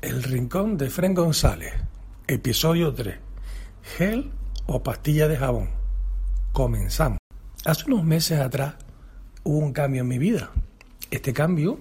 [0.00, 1.72] El Rincón de Fren González,
[2.28, 3.16] episodio 3.
[3.96, 4.30] Gel
[4.66, 5.70] o pastilla de jabón.
[6.52, 7.18] Comenzamos.
[7.64, 8.74] Hace unos meses atrás
[9.42, 10.52] hubo un cambio en mi vida.
[11.10, 11.80] Este cambio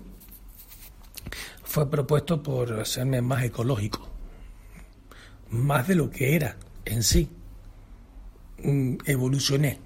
[1.63, 4.07] fue propuesto por hacerme más ecológico,
[5.51, 7.29] más de lo que era en sí.
[8.63, 9.79] Mm, evolucioné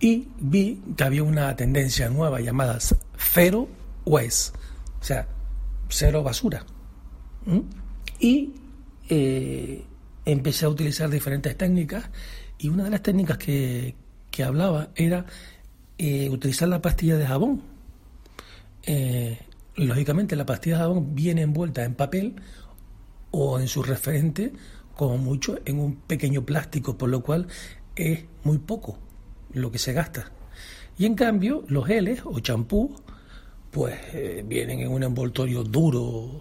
[0.00, 2.78] y vi que había una tendencia nueva llamada
[3.18, 3.68] Zero
[4.06, 4.58] Waste,
[5.00, 5.28] o sea,
[5.88, 6.64] cero basura.
[8.18, 8.54] Y
[9.08, 9.84] eh,
[10.24, 12.10] empecé a utilizar diferentes técnicas
[12.58, 13.94] y una de las técnicas que,
[14.30, 15.26] que hablaba era
[15.98, 17.62] eh, utilizar la pastilla de jabón.
[18.82, 19.38] Eh,
[19.76, 22.36] lógicamente la pastilla de jabón viene envuelta en papel
[23.30, 24.52] o en su referente,
[24.94, 27.46] como mucho, en un pequeño plástico, por lo cual
[27.94, 28.98] es muy poco
[29.52, 30.32] lo que se gasta.
[30.98, 32.94] Y en cambio, los geles o champú,
[33.76, 36.40] pues eh, vienen en un envoltorio duro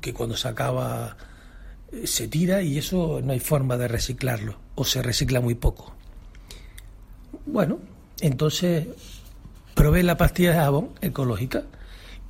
[0.00, 1.16] que cuando se acaba
[1.92, 5.94] eh, se tira y eso no hay forma de reciclarlo o se recicla muy poco.
[7.46, 7.78] Bueno,
[8.20, 8.88] entonces
[9.74, 11.62] probé la pastilla de jabón ecológica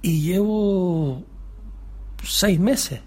[0.03, 1.25] y llevo
[2.23, 3.01] seis meses.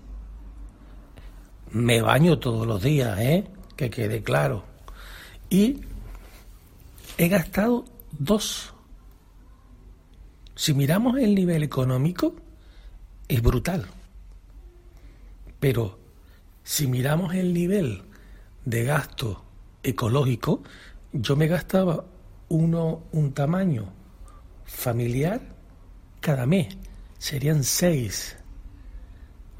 [1.69, 3.45] Me baño todos los días, ¿eh?
[3.75, 4.63] que quede claro.
[5.47, 5.81] Y
[7.19, 7.85] he gastado
[8.17, 8.73] dos.
[10.59, 12.35] Si miramos el nivel económico,
[13.29, 13.87] es brutal.
[15.57, 15.97] Pero
[16.65, 18.03] si miramos el nivel
[18.65, 19.45] de gasto
[19.81, 20.61] ecológico,
[21.13, 22.03] yo me gastaba
[22.49, 23.93] uno un tamaño
[24.65, 25.39] familiar
[26.19, 26.75] cada mes.
[27.17, 28.35] Serían seis.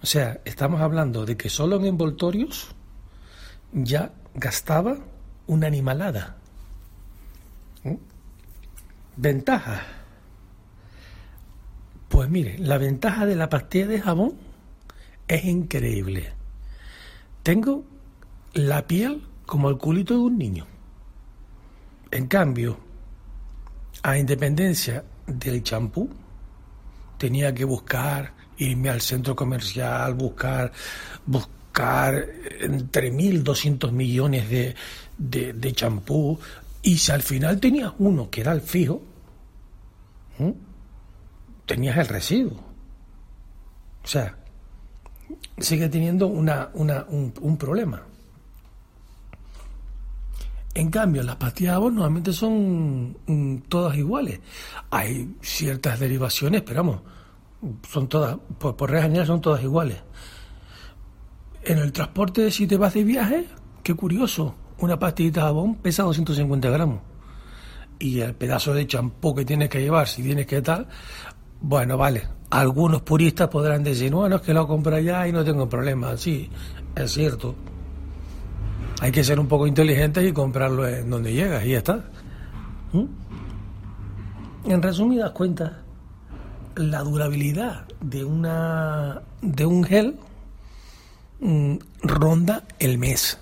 [0.01, 2.75] O sea, estamos hablando de que solo en envoltorios
[3.71, 4.97] ya gastaba
[5.47, 6.35] una animalada.
[7.85, 7.95] ¿Mm?
[9.15, 9.98] Ventaja.
[12.09, 14.33] Pues mire, la ventaja de la pastilla de jabón
[15.27, 16.33] es increíble.
[17.43, 17.85] Tengo
[18.53, 20.65] la piel como el culito de un niño.
[22.11, 22.77] En cambio,
[24.01, 26.09] a independencia del champú,
[27.17, 30.71] tenía que buscar, irme al centro comercial, buscar,
[31.25, 32.25] buscar
[32.59, 34.75] entre 1.200 millones de,
[35.17, 36.39] de champú,
[36.81, 39.01] y si al final tenías uno que era el fijo,
[41.69, 42.57] tenías el residuo.
[44.03, 44.35] O sea,
[45.59, 48.01] sigue teniendo una, una, un, problema.
[50.73, 54.39] En cambio, las pastillas de jabón normalmente son mm, todas iguales.
[54.89, 57.01] Hay ciertas derivaciones, pero vamos,
[57.87, 59.97] son todas, por, por regla son todas iguales.
[61.63, 63.47] En el transporte, si te vas de viaje,
[63.83, 67.01] qué curioso, una pastillita de jabón pesa 250 gramos.
[67.99, 70.87] Y el pedazo de champú que tienes que llevar, si tienes que tal,
[71.61, 72.23] bueno, vale.
[72.49, 76.17] Algunos puristas podrán decir, bueno, es que lo compro allá y no tengo problema.
[76.17, 76.49] Sí,
[76.95, 77.55] es cierto.
[79.01, 82.03] Hay que ser un poco inteligente y comprarlo en donde llegas y ya está.
[82.91, 83.05] ¿Mm?
[84.65, 85.71] En resumidas cuentas,
[86.75, 90.17] la durabilidad de una de un gel
[91.39, 93.37] mm, ronda el mes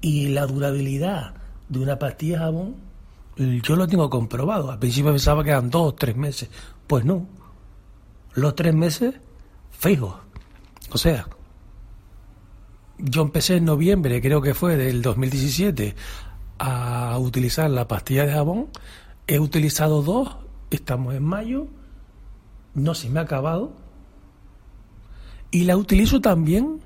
[0.00, 1.34] y la durabilidad
[1.68, 2.74] de una pastilla de jabón,
[3.36, 4.70] yo lo tengo comprobado.
[4.70, 6.48] Al principio pensaba que eran dos o tres meses.
[6.86, 7.26] Pues no.
[8.38, 9.16] Los tres meses,
[9.72, 10.14] fijos.
[10.92, 11.26] O sea,
[12.98, 15.96] yo empecé en noviembre, creo que fue del 2017,
[16.60, 18.68] a utilizar la pastilla de jabón.
[19.26, 20.36] He utilizado dos,
[20.70, 21.66] estamos en mayo,
[22.74, 23.72] no se me ha acabado.
[25.50, 26.78] Y la utilizo también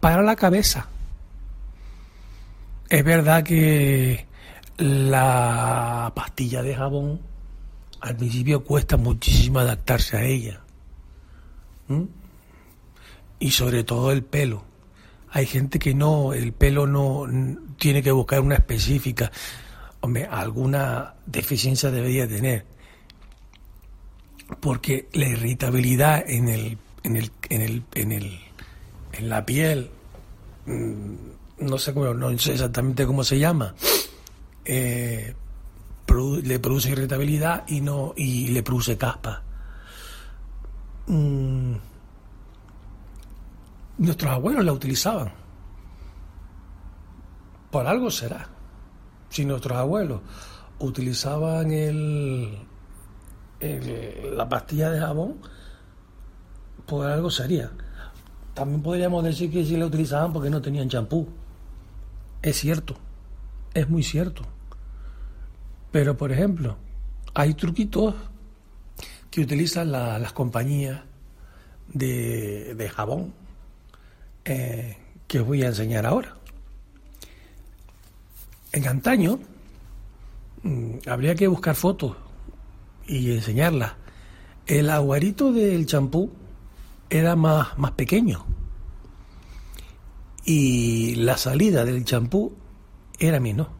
[0.00, 0.88] para la cabeza.
[2.88, 4.26] Es verdad que
[4.78, 7.20] la pastilla de jabón
[8.00, 10.63] al principio cuesta muchísimo adaptarse a ella.
[13.38, 14.64] Y sobre todo el pelo.
[15.30, 17.26] Hay gente que no, el pelo no
[17.78, 19.32] tiene que buscar una específica.
[20.00, 22.64] Hombre, alguna deficiencia debería tener.
[24.60, 28.40] Porque la irritabilidad en el, en el, en el, en el,
[29.12, 29.90] en la piel
[30.66, 31.14] mm,
[31.58, 33.74] no sé cómo, no sé exactamente cómo se llama,
[34.64, 35.34] eh,
[36.42, 39.42] le produce irritabilidad y no y le produce caspa.
[41.06, 41.74] Mm.
[43.98, 45.32] Nuestros abuelos la utilizaban.
[47.70, 48.48] Por algo será.
[49.28, 50.20] Si nuestros abuelos
[50.78, 52.58] utilizaban el,
[53.60, 55.36] la pastilla de jabón,
[56.86, 57.70] por algo sería.
[58.52, 61.28] También podríamos decir que si la utilizaban porque no tenían champú.
[62.42, 62.96] Es cierto,
[63.72, 64.42] es muy cierto.
[65.90, 66.76] Pero, por ejemplo,
[67.34, 68.14] hay truquitos
[69.34, 71.00] que utilizan las compañías
[71.92, 73.34] de, jabón
[74.44, 74.96] eh,
[75.26, 76.36] que os voy a enseñar ahora.
[78.70, 79.40] En antaño
[80.62, 82.16] mm, habría que buscar fotos
[83.08, 83.94] y enseñarlas.
[84.68, 86.30] El aguarito del champú
[87.10, 88.46] era más, más pequeño
[90.44, 92.52] y la salida del champú
[93.18, 93.70] era menor.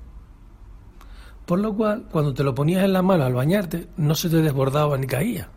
[1.46, 4.36] Por lo cual, cuando te lo ponías en la mano al bañarte, no se te
[4.36, 5.48] desbordaba ni caía.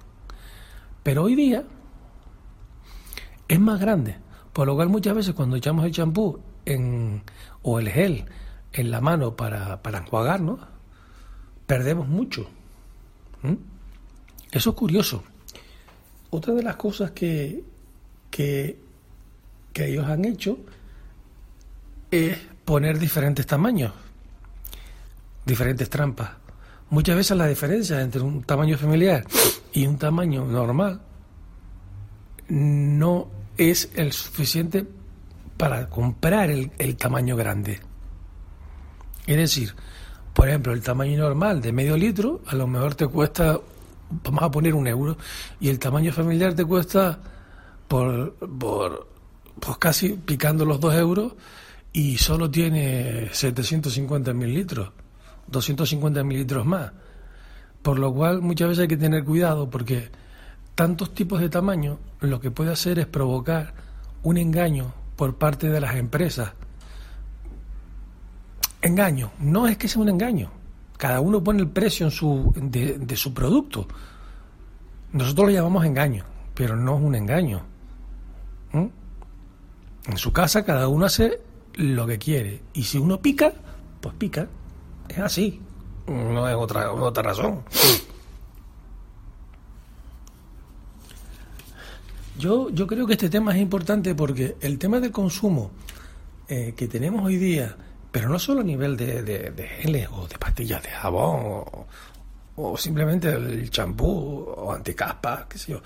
[1.03, 1.63] Pero hoy día
[3.47, 4.17] es más grande.
[4.51, 6.39] Por lo cual muchas veces cuando echamos el champú
[7.61, 8.25] o el gel
[8.73, 10.59] en la mano para, para enjuagarnos,
[11.65, 12.47] perdemos mucho.
[13.43, 13.53] ¿Mm?
[14.51, 15.23] Eso es curioso.
[16.29, 17.63] Otra de las cosas que,
[18.29, 18.77] que
[19.75, 20.57] ellos han hecho
[22.11, 23.93] es poner diferentes tamaños,
[25.47, 26.31] diferentes trampas.
[26.89, 29.25] Muchas veces la diferencia entre un tamaño familiar
[29.73, 31.01] y un tamaño normal
[32.49, 33.27] no
[33.57, 34.85] es el suficiente
[35.57, 37.79] para comprar el, tamaño grande.
[39.25, 39.73] Es decir,
[40.33, 43.59] por ejemplo, el tamaño normal de medio litro a lo mejor te cuesta,
[44.23, 45.17] vamos a poner un euro,
[45.59, 47.19] y el tamaño familiar te cuesta
[47.87, 49.07] por, por
[49.59, 51.33] pues casi picando los dos euros
[51.91, 54.91] y solo tiene 750 mililitros,
[55.47, 56.91] 250 mililitros más.
[57.81, 60.09] Por lo cual muchas veces hay que tener cuidado porque
[60.75, 63.73] tantos tipos de tamaño lo que puede hacer es provocar
[64.23, 66.53] un engaño por parte de las empresas.
[68.81, 70.51] Engaño, no es que sea un engaño.
[70.97, 73.87] Cada uno pone el precio en su, de, su producto.
[75.13, 77.61] Nosotros lo llamamos engaño, pero no es un engaño.
[78.71, 78.85] ¿Mm?
[80.09, 81.39] En su casa cada uno hace
[81.75, 82.61] lo que quiere.
[82.73, 83.53] Y si uno pica,
[84.01, 84.47] pues pica.
[85.09, 85.61] Es así.
[86.07, 87.63] No es otra, otra razón.
[92.37, 95.71] Yo, yo creo que este tema es importante porque el tema del consumo
[96.47, 97.75] eh, que tenemos hoy día,
[98.11, 101.65] pero no solo a nivel de, de, de geles o de pastillas de jabón
[102.55, 105.81] o, simplemente el champú o anticaspa, qué sé yo,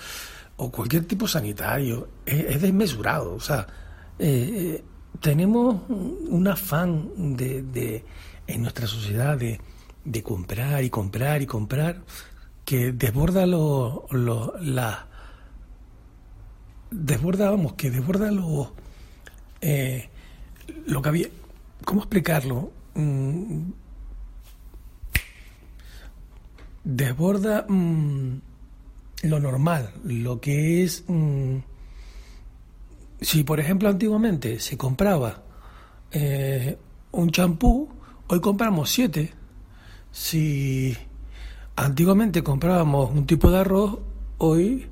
[0.58, 3.34] o cualquier tipo sanitario, es, desmesurado.
[3.34, 3.66] O sea,
[4.20, 4.84] eh,
[5.20, 8.06] tenemos un afán de,
[8.48, 9.60] en nuestra sociedad de,
[10.04, 12.02] de, comprar y comprar y comprar
[12.66, 15.08] que desborda lo, lo, la
[16.90, 18.74] desborda vamos que desborda lo
[19.62, 20.10] eh,
[20.88, 21.28] lo que había
[21.86, 23.72] cómo explicarlo mm,
[26.84, 28.42] desborda mm,
[29.24, 31.58] lo normal lo que es mm,
[33.22, 35.44] si, por ejemplo, antiguamente se compraba
[36.12, 36.76] eh,
[37.12, 37.88] un champú,
[38.32, 39.34] hoy compramos siete.
[40.10, 40.96] Si
[41.76, 44.00] antiguamente comprábamos un tipo de arroz,
[44.38, 44.88] hoy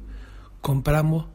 [0.60, 1.28] compramos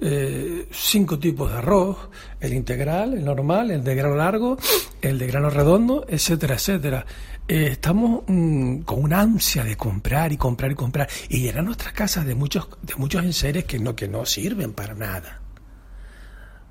[0.00, 1.96] eh, cinco tipos de arroz,
[2.40, 4.58] el integral, el normal, el de grano largo,
[5.00, 7.06] el de grano redondo, etcétera, etcétera.
[7.46, 11.92] Eh, estamos mm, con una ansia de comprar y comprar y comprar y llenar nuestras
[11.92, 15.40] casas de muchos de muchos enseres que no que no sirven para nada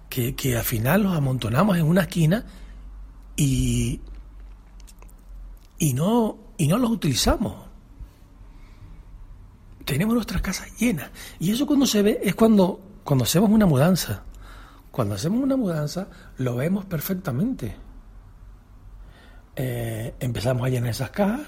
[0.07, 2.45] que, que al final los amontonamos en una esquina
[3.37, 4.01] y,
[5.79, 7.55] y, no, y no los utilizamos.
[9.85, 11.09] Tenemos nuestras casas llenas.
[11.39, 14.23] Y eso cuando se ve es cuando, cuando hacemos una mudanza.
[14.91, 16.07] Cuando hacemos una mudanza
[16.37, 17.75] lo vemos perfectamente.
[19.55, 21.41] Eh, empezamos a llenar esas cajas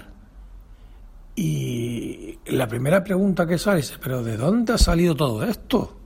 [1.36, 5.96] y la primera pregunta que sale es, pero ¿de dónde ha salido todo esto?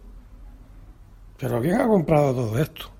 [1.39, 2.91] Pero ¿quién ha comprado todo esto?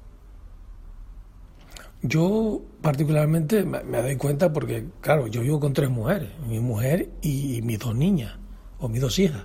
[2.03, 7.63] Yo particularmente me, doy cuenta porque, claro, yo vivo con tres mujeres, mi mujer y,
[7.63, 8.35] mis dos niñas,
[8.79, 9.43] o mis dos hijas.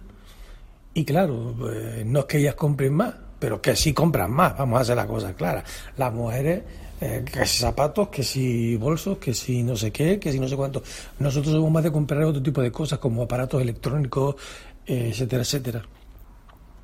[0.94, 4.80] Y claro, pues, no es que ellas compren más, pero que sí compran más, vamos
[4.80, 5.64] a hacer las cosas claras.
[5.96, 6.64] Las mujeres,
[7.00, 10.50] eh, que si zapatos, que si bolsos, que si no sé qué, que si no
[10.50, 10.84] sé cuánto.
[11.20, 14.36] Nosotros somos más de comprar otro tipo de cosas como aparatos electrónicos,
[14.86, 15.86] eh, etcétera, etcétera.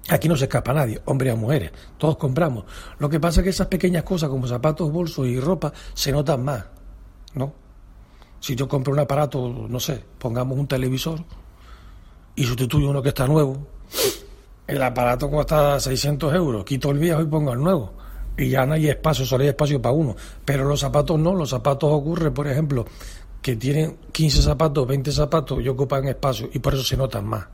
[0.10, 2.66] Aquí no se escapa nadie, hombres o mujeres, todos compramos.
[3.00, 6.44] Lo que pasa es que esas pequeñas cosas como zapatos, bolsos y ropa se notan
[6.44, 6.64] más,
[7.34, 7.54] ¿no?
[8.40, 11.24] Si yo compro un aparato, no sé, pongamos un televisor
[12.36, 13.66] y sustituyo uno que está nuevo,
[14.68, 17.94] el aparato cuesta 600 euros, quito el viejo y pongo el nuevo.
[18.38, 20.16] Y ya no hay espacio, solo hay espacio para uno.
[20.44, 22.86] Pero los zapatos no, los zapatos ocurre, por ejemplo,
[23.42, 27.46] que tienen 15 zapatos, 20 zapatos y ocupan espacio y por eso se notan más.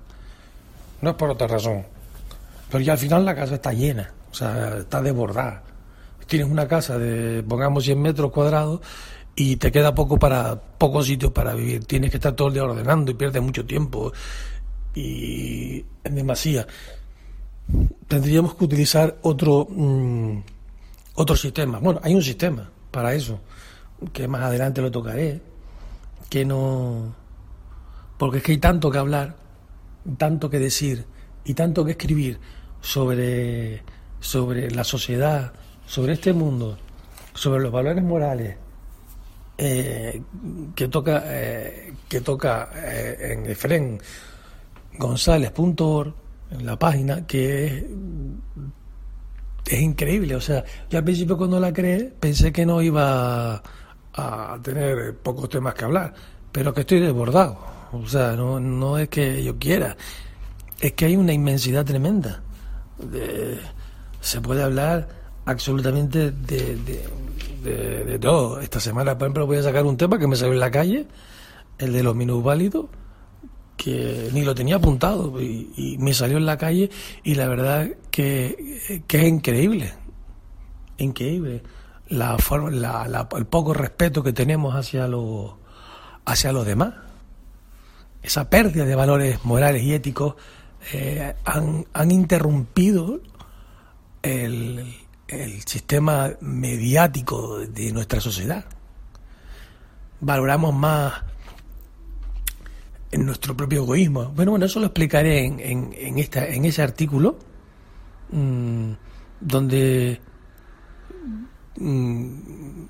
[1.01, 1.85] No es por otra razón.
[2.71, 5.63] Pero ya al final la casa está llena, o sea, está desbordada.
[6.25, 8.79] Tienes una casa de, pongamos, 100 metros cuadrados
[9.35, 11.83] y te queda poco para poco sitio para vivir.
[11.83, 14.13] Tienes que estar todo el día ordenando y pierdes mucho tiempo
[14.95, 16.65] y en demasía.
[18.07, 20.37] tendríamos que utilizar otro, mm,
[21.15, 21.79] otro sistema.
[21.79, 23.39] Bueno, hay un sistema para eso,
[24.11, 25.41] que más adelante lo tocaré,
[26.29, 27.15] que no...
[28.17, 29.35] Porque es que hay tanto que hablar,
[30.17, 31.05] tanto que decir
[31.45, 32.39] y tanto que escribir
[32.81, 33.83] sobre,
[34.19, 35.53] sobre la sociedad,
[35.85, 36.77] sobre este mundo,
[37.33, 38.57] sobre los valores morales,
[39.57, 40.21] eh,
[40.75, 44.01] que toca, eh, que toca eh, en Efren
[44.97, 46.13] González.org,
[46.51, 47.83] en la página, que es,
[49.67, 50.35] es, increíble.
[50.35, 53.61] O sea, yo al principio cuando la creé pensé que no iba
[54.13, 56.13] a, tener pocos temas que hablar,
[56.51, 57.57] pero que estoy desbordado.
[57.93, 59.95] O sea, no, no es que yo quiera,
[60.79, 62.41] es que hay una inmensidad tremenda.
[64.19, 65.07] Se puede hablar
[65.45, 66.77] absolutamente de,
[67.63, 68.59] de, todo.
[68.59, 71.07] Esta semana, por ejemplo, voy a sacar un tema que me salió en la calle,
[71.77, 72.85] el de los minusválidos,
[73.77, 76.89] que ni lo tenía apuntado y, me salió en la calle
[77.23, 79.93] y la verdad que, que es increíble,
[80.97, 81.63] increíble
[82.11, 85.53] la forma, la, el poco respeto que tenemos hacia los
[86.25, 86.93] hacia los demás.
[88.21, 90.35] Esa pérdida de valores morales y éticos
[90.93, 93.21] eh, han, han interrumpido
[94.21, 94.95] el,
[95.27, 98.65] el sistema mediático de nuestra sociedad.
[100.19, 101.13] Valoramos más
[103.11, 104.31] en nuestro propio egoísmo.
[104.35, 107.37] Bueno, bueno, eso lo explicaré en, en, esta, en ese artículo,
[108.31, 108.91] mm,
[109.39, 110.21] donde
[111.77, 112.85] mm,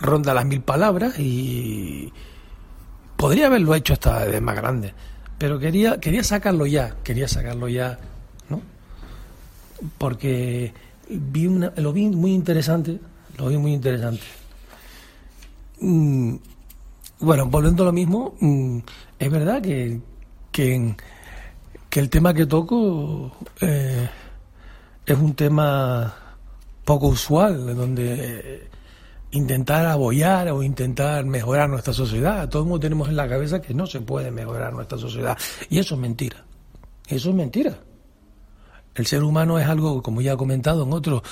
[0.00, 2.12] ronda las mil palabras y
[3.16, 4.94] podría haberlo hecho hasta de más grande,
[5.42, 7.98] pero quería, quería sacarlo ya, quería sacarlo ya,
[8.48, 8.60] ¿no?
[9.98, 10.72] Porque
[11.08, 13.00] vi una, lo vi muy interesante,
[13.38, 14.22] lo vi muy interesante.
[15.80, 16.36] Mm,
[17.18, 18.78] bueno, volviendo a lo mismo, mm,
[19.18, 19.98] es verdad que,
[20.52, 20.94] que,
[21.90, 24.08] el tema que toco eh,
[25.04, 26.36] es un tema
[26.84, 28.68] poco usual, donde
[29.32, 32.48] intentar apoyar o intentar mejorar nuestra sociedad.
[32.48, 35.36] Todos mundo tenemos en la cabeza que no se puede mejorar nuestra sociedad.
[35.68, 36.44] Y eso es mentira.
[37.08, 37.78] Eso es mentira.
[38.94, 41.22] El ser humano es algo, como ya he comentado en otro,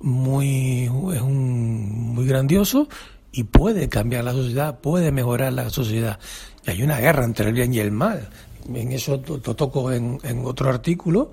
[0.00, 2.88] muy, es un, muy grandioso
[3.32, 6.20] y puede cambiar la sociedad, puede mejorar la sociedad.
[6.64, 8.28] Y hay una guerra entre el bien y el mal.
[8.72, 11.32] En eso lo toco en, en otro artículo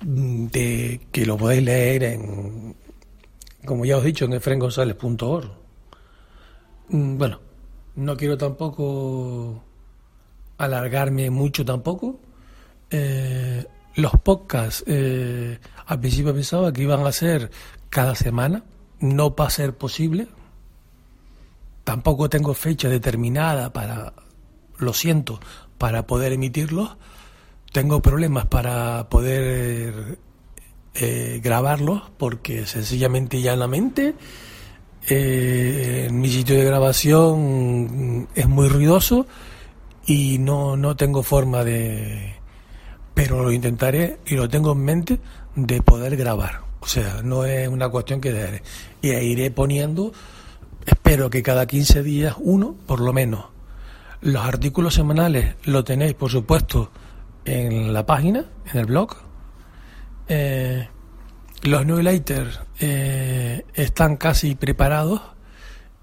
[0.00, 2.74] mm, de que lo podéis leer en,
[3.64, 5.50] como ya os he dicho, en efrengonzález.org.
[6.88, 7.40] Mm, bueno,
[7.96, 9.62] no quiero tampoco
[10.58, 12.20] alargarme mucho tampoco.
[12.90, 13.64] Eh,
[13.96, 17.50] los podcasts, eh, al principio pensaba que iban a ser
[17.88, 18.64] cada semana,
[19.00, 20.28] no va a ser posible.
[21.84, 24.14] Tampoco tengo fecha determinada para,
[24.78, 25.40] lo siento,
[25.78, 26.96] para poder emitirlos.
[27.72, 30.18] Tengo problemas para poder
[30.94, 34.14] eh, grabarlos porque sencillamente y llanamente
[35.08, 39.26] eh, mi sitio de grabación es muy ruidoso
[40.06, 42.34] y no, no tengo forma de,
[43.14, 45.20] pero lo intentaré y lo tengo en mente
[45.54, 46.62] de poder grabar.
[46.80, 48.62] O sea, no es una cuestión que dejaré.
[49.00, 50.12] Y iré poniendo,
[50.84, 53.46] espero que cada 15 días uno, por lo menos.
[54.20, 56.90] Los artículos semanales lo tenéis, por supuesto,
[57.44, 59.16] en la página, en el blog.
[60.28, 60.88] Eh,
[61.62, 65.20] los newsletters eh, están casi preparados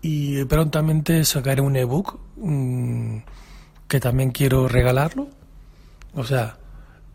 [0.01, 3.17] y prontamente sacaré un ebook mm,
[3.87, 5.27] que también quiero regalarlo.
[6.13, 6.57] O sea,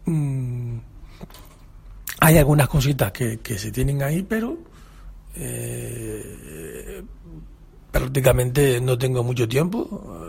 [0.06, 0.78] Mm,
[2.20, 4.56] hay algunas cositas que, se tienen ahí, pero
[5.34, 7.02] eh,
[7.90, 10.22] prácticamente no tengo mucho tiempo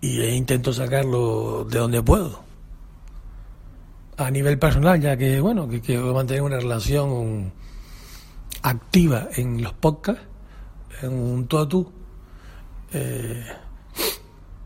[0.00, 2.44] eh, y intento sacarlo de donde puedo.
[4.16, 7.52] A nivel personal, ya que, bueno, que quiero mantener una relación
[8.62, 10.22] activa en los podcasts,
[11.02, 11.92] en un tú.
[12.92, 13.44] Eh,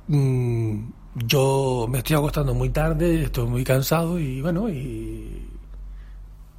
[0.08, 5.48] mm, yo me estoy acostando muy tarde, estoy muy cansado y bueno, y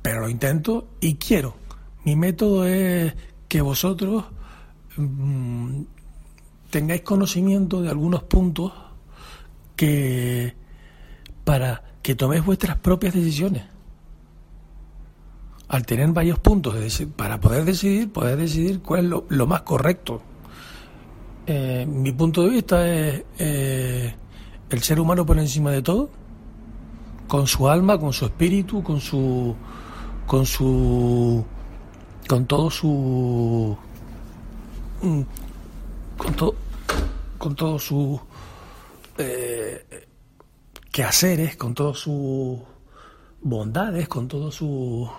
[0.01, 1.55] pero lo intento y quiero.
[2.05, 3.13] Mi método es
[3.47, 4.25] que vosotros
[4.97, 5.81] mm,
[6.69, 8.73] tengáis conocimiento de algunos puntos
[9.75, 10.55] que
[11.43, 13.63] para que toméis vuestras propias decisiones.
[15.67, 16.75] Al tener varios puntos
[17.15, 20.21] para poder decidir, poder decidir cuál es lo, más correcto.
[21.45, 24.15] Eh, mi punto de vista es eh,
[24.69, 26.09] el ser humano por encima de todo,
[27.27, 29.55] con su alma, con su espíritu, con su
[30.25, 31.43] con su
[32.27, 33.75] con todo su
[35.01, 35.21] mm,
[36.17, 36.55] con todo
[37.39, 38.19] con todo su
[39.17, 40.07] eh,
[40.99, 42.61] quehaceres, con todo su
[43.41, 45.09] bondades, con todo su...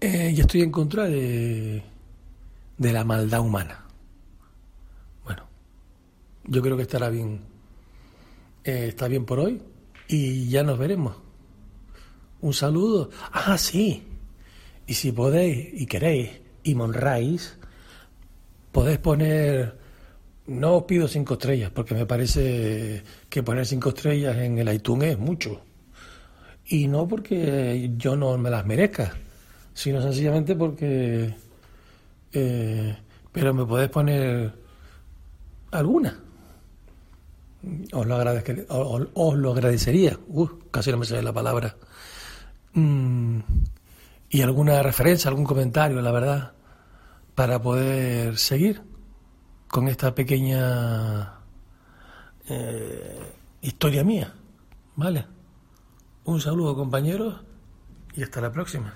[0.00, 1.82] Eh, y estoy en contra de,
[2.76, 3.86] de la maldad humana.
[5.24, 5.48] Bueno,
[6.44, 7.40] yo creo que estará bien.
[8.62, 9.62] Eh, está bien por hoy
[10.06, 11.16] y ya nos veremos.
[12.40, 13.10] Un saludo.
[13.32, 14.06] Ah, sí.
[14.86, 17.58] Y si podéis y queréis y monráis,
[18.70, 19.76] podéis poner
[20.48, 25.12] no os pido cinco estrellas, porque me parece que poner cinco estrellas en el iTunes
[25.12, 25.60] es mucho.
[26.66, 29.14] Y no porque yo no me las merezca,
[29.74, 31.34] sino sencillamente porque...
[32.32, 32.96] Eh,
[33.30, 34.52] pero me podéis poner
[35.70, 36.18] alguna.
[37.92, 40.18] Os lo, os, lo agradecería.
[40.28, 41.76] Uh, casi no me sale la palabra.
[42.72, 43.40] Mm,
[44.30, 46.52] y alguna referencia, algún comentario, la verdad,
[47.34, 48.87] para poder seguir
[49.68, 51.34] con esta pequeña
[52.48, 53.32] eh,
[53.62, 54.34] historia mía.
[54.96, 55.26] ¿Vale?
[56.24, 57.42] Un saludo compañeros
[58.14, 58.92] y hasta la próxima.